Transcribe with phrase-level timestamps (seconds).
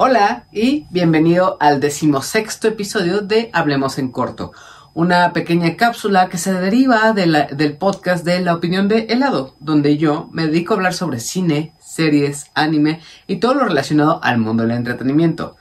[0.00, 4.52] Hola y bienvenido al decimosexto episodio de Hablemos en Corto,
[4.94, 10.28] una pequeña cápsula que se deriva del podcast de La Opinión de Helado, donde yo
[10.30, 14.76] me dedico a hablar sobre cine, series, anime y todo lo relacionado al mundo del
[14.76, 15.56] entretenimiento.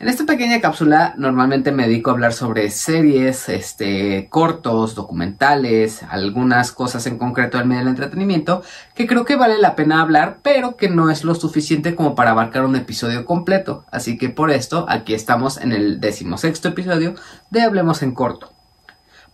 [0.00, 6.70] En esta pequeña cápsula normalmente me dedico a hablar sobre series, este, cortos, documentales, algunas
[6.70, 8.62] cosas en concreto del medio del entretenimiento
[8.94, 12.30] que creo que vale la pena hablar, pero que no es lo suficiente como para
[12.30, 13.86] abarcar un episodio completo.
[13.90, 17.16] Así que por esto aquí estamos en el decimosexto episodio
[17.50, 18.57] de Hablemos en Corto.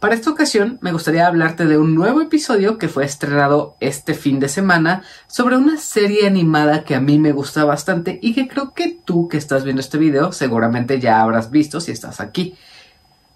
[0.04, 4.38] Para esta ocasión me gustaría hablarte de un nuevo episodio que fue estrenado este fin
[4.38, 8.74] de semana sobre una serie animada que a mí me gusta bastante y que creo
[8.74, 12.54] que tú que estás viendo este video seguramente ya habrás visto si estás aquí.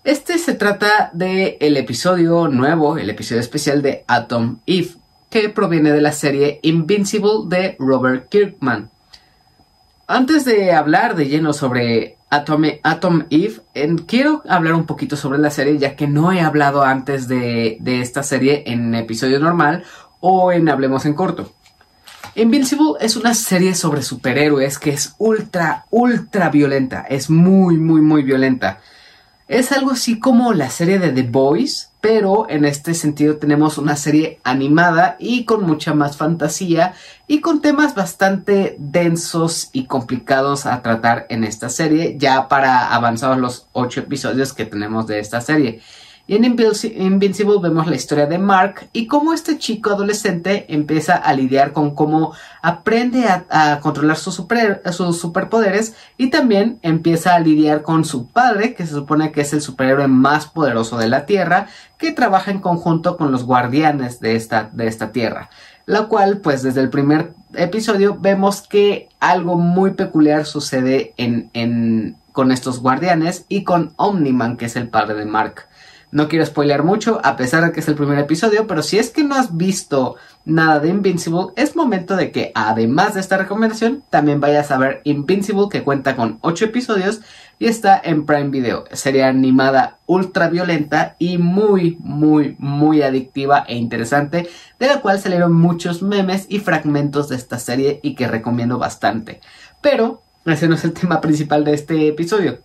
[0.04, 4.90] Este se trata de el episodio nuevo, el episodio especial de Atom Eve,
[5.30, 8.90] que proviene de la serie Invincible de Robert Kirkman.
[10.06, 13.60] Antes de hablar de lleno sobre Atom, Eve,
[14.07, 18.23] quiero hablar un poquito sobre la serie, ya que no he hablado antes de, esta
[18.23, 19.84] serie en episodio normal
[20.21, 21.54] o en Hablemos en corto.
[22.34, 27.06] Invincible es una serie sobre superhéroes que es ultra, ultra violenta.
[27.09, 28.80] Es muy, muy, muy violenta.
[29.49, 33.96] Es algo así como la serie de The Boys, pero en este sentido tenemos una
[33.96, 36.95] serie animada y con mucha más fantasía
[37.27, 43.38] y con temas bastante densos y complicados a tratar en esta serie, ya para avanzados
[43.38, 45.80] los ocho episodios que tenemos de esta serie.
[46.29, 51.32] Y en Invincible vemos la historia de Mark y cómo este chico adolescente empieza a
[51.32, 58.29] lidiar con cómo aprende a, controlar sus, superpoderes y también empieza a lidiar con su
[58.29, 62.51] padre, que se supone que es el superhéroe más poderoso de la Tierra, que trabaja
[62.51, 65.49] en conjunto con los guardianes de esta, de esta Tierra.
[65.87, 72.53] La cual, pues desde el primer episodio vemos que algo muy peculiar sucede en, con
[72.53, 75.68] estos guardianes y con Omniman, que es el padre de Mark.
[76.11, 79.11] No quiero spoilear mucho, a pesar de que es el primer episodio, pero si es
[79.11, 84.03] que no has visto nada de Invincible, es momento de que, además de esta recomendación,
[84.09, 87.21] también vayas a ver Invincible, que cuenta con 8 episodios
[87.59, 88.85] y está en Prime Video.
[88.93, 94.49] Serie animada ultra violenta y muy, muy, muy adictiva e interesante,
[94.79, 99.43] de la cual salieron muchos memes y fragmentos de esta serie y que recomiendo bastante.
[99.83, 102.61] Pero ese no es el tema principal de este episodio.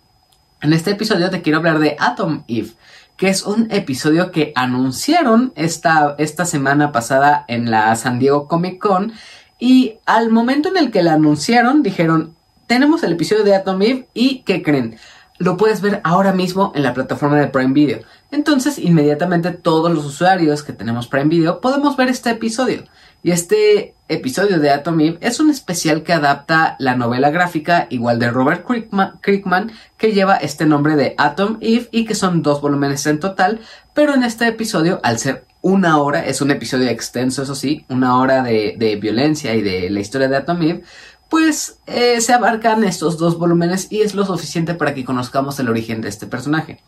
[0.61, 2.71] En este episodio te quiero hablar de Atom Eve
[3.17, 8.79] que es un episodio que anunciaron esta, esta semana pasada en la San Diego Comic
[8.79, 9.13] Con
[9.59, 12.35] y al momento en el que la anunciaron dijeron,
[12.67, 14.97] tenemos el episodio de Atom Eve y ¿qué creen?
[15.37, 17.99] Lo puedes ver ahora mismo en la plataforma de Prime Video.
[18.31, 22.83] Entonces, inmediatamente todos los usuarios que tenemos Prime Video podemos ver este episodio.
[23.25, 28.19] Y este episodio de Atom Eve es un especial que adapta la novela gráfica igual
[28.19, 33.05] de Robert Crickman, que lleva este nombre de Atom Eve y que son dos volúmenes
[33.07, 33.61] en total,
[33.93, 38.19] pero en este episodio, al ser una hora, es un episodio extenso, eso sí, una
[38.19, 40.83] hora de, violencia y de la historia de Atom Eve,
[41.29, 45.69] pues eh, se abarcan estos dos volúmenes y es lo suficiente para que conozcamos el
[45.69, 46.81] origen de este personaje.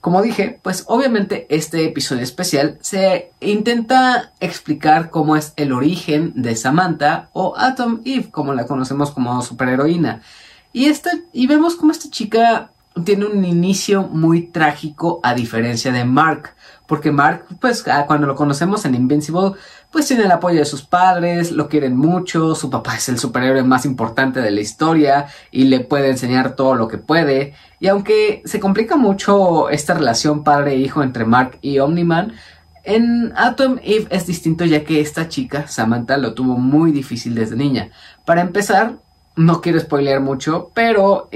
[0.00, 6.54] Como dije, pues obviamente este episodio especial se intenta explicar cómo es el origen de
[6.54, 10.22] Samantha o Atom Eve, como la conocemos como superheroína.
[10.72, 12.70] Y, esta, y vemos cómo esta chica
[13.04, 16.54] tiene un inicio muy trágico a diferencia de Mark,
[16.88, 19.52] porque Mark, pues ah, cuando lo conocemos en Invincible,
[19.92, 23.62] pues tiene el apoyo de sus padres, lo quieren mucho, su papá es el superhéroe
[23.62, 27.52] más importante de la historia y le puede enseñar todo lo que puede.
[27.78, 32.32] Y aunque se complica mucho esta relación padre-hijo entre Mark y Omniman,
[32.84, 37.54] en Atom Eve es distinto ya que esta chica, Samantha, lo tuvo muy difícil desde
[37.54, 37.90] niña.
[38.24, 38.96] Para empezar,
[39.38, 41.28] no quiero spoilear mucho, pero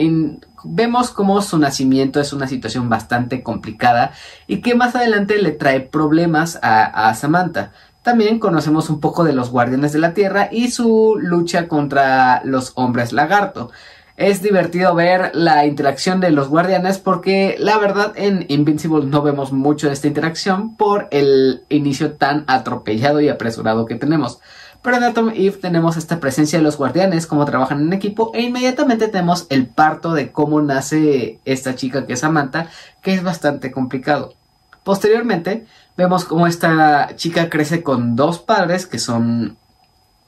[0.64, 4.12] vemos cómo su nacimiento es una situación bastante complicada
[4.46, 7.72] y que más adelante le trae problemas a, Samantha.
[8.02, 12.72] También conocemos un poco de los Guardianes de la Tierra y su lucha contra los
[12.74, 13.70] hombres lagarto.
[14.16, 19.52] Es divertido ver la interacción de los guardianes porque la verdad en Invincible no vemos
[19.52, 24.40] mucho de esta interacción por el inicio tan atropellado y apresurado que tenemos.
[24.82, 28.42] Pero en Atom Eve tenemos esta presencia de los guardianes, cómo trabajan en equipo, e
[28.42, 32.68] inmediatamente tenemos el parto de cómo nace esta chica que es Samantha,
[33.00, 34.34] que es bastante complicado.
[34.82, 39.56] Posteriormente, vemos cómo esta chica crece con dos padres que son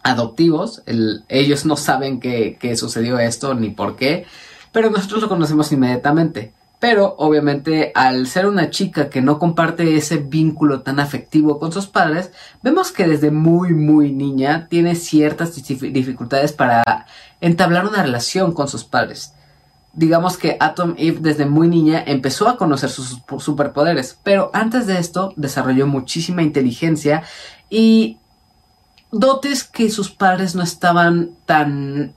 [0.04, 0.82] adoptivos.
[1.28, 4.26] ellos no saben que, que sucedió esto ni por qué,
[4.70, 6.52] pero nosotros lo conocemos inmediatamente.
[6.84, 11.86] Pero obviamente al ser una chica que no comparte ese vínculo tan afectivo con sus
[11.86, 17.06] padres, vemos que desde muy muy niña tiene ciertas dificultades para
[17.40, 19.32] entablar una relación con sus padres.
[19.94, 24.98] Digamos que Atom Eve desde muy niña empezó a conocer sus superpoderes, pero antes de
[24.98, 27.22] esto desarrolló muchísima inteligencia
[27.70, 28.18] y
[29.10, 32.14] dotes que sus padres no estaban tan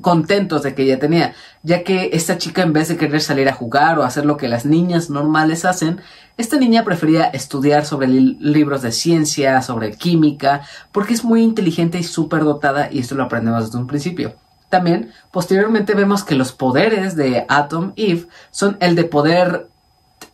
[0.00, 3.54] contentos de que ella tenía, ya que esta chica en vez de querer salir a
[3.54, 6.00] jugar o hacer lo que las niñas normales hacen,
[6.36, 10.62] esta niña prefería estudiar sobre libros de ciencia, sobre química,
[10.92, 14.34] porque es muy inteligente y súper dotada y esto lo aprendemos desde un principio.
[14.68, 19.68] También, posteriormente vemos que los poderes de Atom Eve son el de poder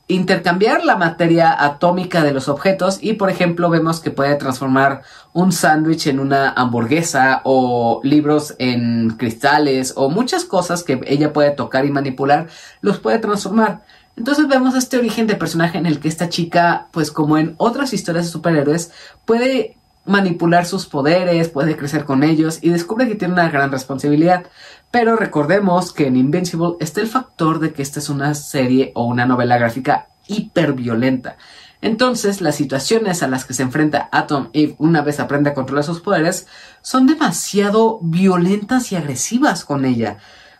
[0.08, 5.02] intercambiar la materia atómica de los objetos y por ejemplo vemos que puede transformar
[5.32, 11.52] un sándwich en una hamburguesa o libros en cristales o muchas cosas que ella puede
[11.52, 12.48] tocar y manipular
[12.80, 13.82] los puede transformar.
[14.16, 17.92] Entonces vemos este origen de personaje en el que esta chica pues como en otras
[17.92, 18.92] historias de superhéroes
[19.24, 24.46] puede manipular sus poderes, puede crecer con ellos y descubre que tiene una gran responsabilidad.
[24.90, 29.04] Pero recordemos que en Invincible está el factor de que esta es una serie o
[29.04, 31.36] una novela gráfica hiperviolenta.
[31.80, 35.84] Entonces, las situaciones a las que se enfrenta Atom Eve una vez aprende a controlar
[35.84, 36.46] sus poderes
[36.80, 40.18] son demasiado violentas y agresivas con ella.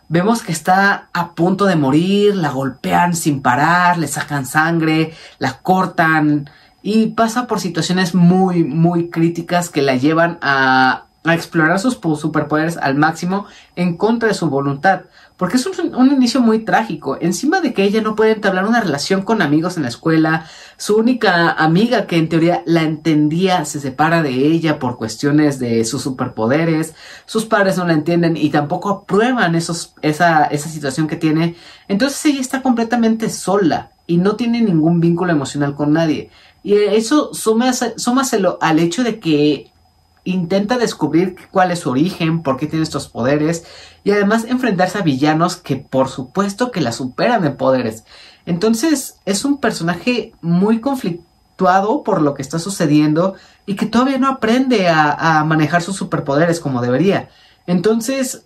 [0.09, 5.59] Vemos que está a punto de morir, la golpean sin parar, le sacan sangre, la
[5.59, 6.49] cortan,
[6.83, 12.95] y pasa por situaciones muy, muy críticas que la llevan a, explorar sus superpoderes al
[12.95, 13.45] máximo
[13.77, 15.03] en contra de su voluntad.
[15.37, 17.17] Porque es un, inicio muy trágico.
[17.21, 20.45] Encima de que ella no puede entablar una relación con amigos en la escuela,
[20.75, 25.85] su única amiga que en teoría la entendía se separa de ella por cuestiones de
[25.85, 26.93] sus superpoderes,
[27.25, 31.55] sus padres no la entienden y tampoco aprueban esa situación que tiene.
[31.87, 36.29] Entonces ella está completamente sola y no tiene ningún vínculo emocional con nadie.
[36.63, 39.71] Y eso súmaselo al hecho de que
[40.23, 43.65] intenta descubrir cuál es su origen, por qué tiene estos poderes
[44.03, 48.05] y además enfrentarse a villanos que por supuesto que la superan en poderes.
[48.45, 54.29] Entonces es un personaje muy conflictuado por lo que está sucediendo y que todavía no
[54.29, 57.29] aprende a, a manejar sus superpoderes como debería.
[57.67, 58.45] Entonces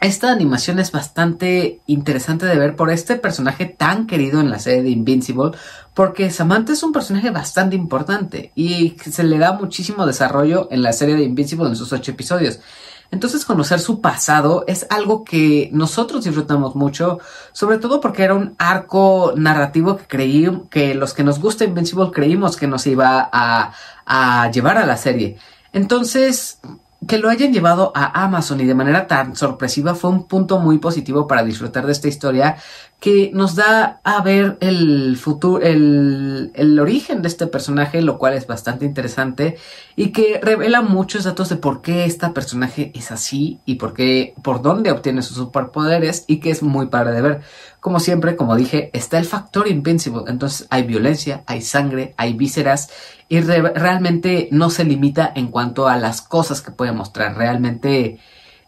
[0.00, 4.82] esta animación es bastante interesante de ver por este personaje tan querido en la serie
[4.82, 5.50] de Invincible,
[5.92, 10.94] porque Samantha es un personaje bastante importante y se le da muchísimo desarrollo en la
[10.94, 12.60] serie de Invincible en sus ocho episodios.
[13.10, 17.18] Entonces conocer su pasado es algo que nosotros disfrutamos mucho,
[17.52, 22.10] sobre todo porque era un arco narrativo que creí que los que nos gusta Invincible
[22.10, 23.72] creímos que nos iba a,
[24.06, 25.36] a llevar a la serie.
[25.72, 26.58] Entonces,
[27.06, 30.78] que lo hayan llevado a Amazon y de manera tan sorpresiva fue un punto muy
[30.78, 32.56] positivo para disfrutar de esta historia
[33.00, 38.34] que nos da a ver el futuro, el, el, origen de este personaje, lo cual
[38.34, 39.56] es bastante interesante
[39.96, 44.34] y que revela muchos datos de por qué este personaje es así y por qué,
[44.42, 47.40] por dónde obtiene sus superpoderes y que es muy padre de ver.
[47.80, 52.90] Como siempre, como dije, está el factor Invincible, entonces hay violencia, hay sangre, hay vísceras
[53.30, 58.18] y realmente no se limita en cuanto a las cosas que puede mostrar, realmente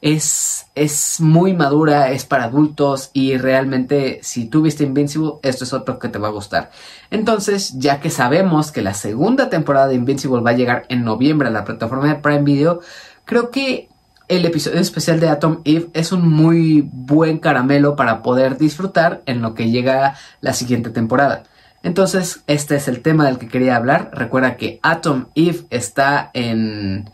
[0.03, 5.73] es, es muy madura, es para adultos y realmente si tú viste Invincible, esto es
[5.73, 6.71] otro que te va a gustar.
[7.11, 11.49] Entonces, ya que sabemos que la segunda temporada de Invincible va a llegar en noviembre
[11.49, 12.81] a la plataforma de Prime Video,
[13.25, 13.89] creo que
[14.27, 19.41] el episodio especial de Atom Eve es un muy buen caramelo para poder disfrutar en
[19.41, 21.45] lo que llega la siguiente temporada.
[21.85, 24.11] Entonces, este es el tema del que quería hablar.
[24.13, 27.11] Recuerda que Atom Eve está en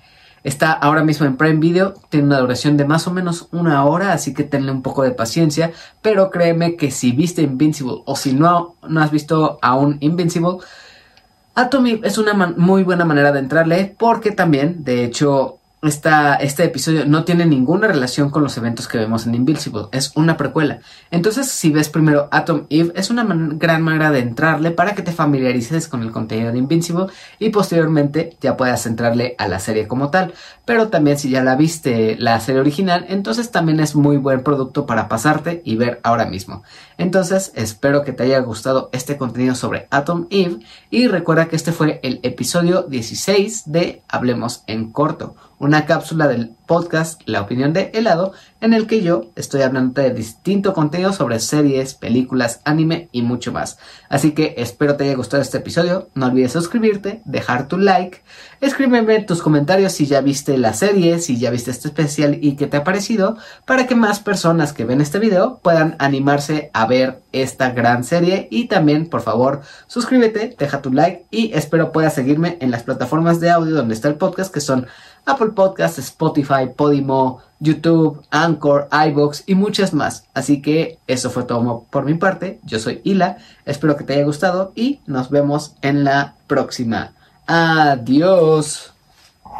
[0.49, 4.15] Está ahora mismo en Prime Video, tiene una duración de más o menos una hora,
[4.15, 8.33] así que tenle un poco de paciencia, pero créeme que si viste Invincible o si
[8.33, 10.57] no, no has visto aún Invincible,
[11.55, 17.05] Atomy es una muy buena manera de entrarle porque también, de hecho, esta, este episodio
[17.07, 20.81] no tiene ninguna relación con los eventos que vemos en Invincible, es una precuela.
[21.11, 25.13] Entonces, si ves primero Atom Eve, es una gran manera de entrarle para que te
[25.13, 27.07] familiarices con el contenido de Invincible
[27.39, 30.35] y posteriormente ya puedas entrarle a la serie como tal.
[30.65, 34.85] Pero también si ya la viste la serie original, entonces también es muy buen producto
[34.85, 36.65] para pasarte y ver ahora mismo.
[36.97, 40.59] Entonces, espero que te haya gustado este contenido sobre Atom Eve
[40.91, 46.55] y recuerda que este fue el episodio 16 de Hablemos en corto una cápsula del
[46.67, 51.41] podcast La opinión de helado, en el que yo estoy hablando de distinto contenido sobre
[51.41, 53.79] series, películas, anime y mucho más.
[54.09, 58.23] Así que espero te haya gustado este episodio, no olvides suscribirte, dejar tu like,
[58.61, 62.67] escríbeme tus comentarios si ya viste la serie, si ya viste este especial y qué
[62.67, 67.23] te ha parecido, para que más personas que ven este video puedan animarse a ver
[67.33, 72.59] esta gran serie y también por favor suscríbete, deja tu like y espero puedas seguirme
[72.61, 74.87] en las plataformas de audio donde está el podcast que son
[75.29, 80.25] Apple Podcasts, Spotify, Podimo, YouTube, Anchor, iBox y muchas más.
[80.35, 82.61] Así que eso fue todo por mi parte.
[82.65, 87.13] Yo soy Hila, espero que te haya gustado y nos vemos en la próxima.
[87.47, 88.98] Adiós.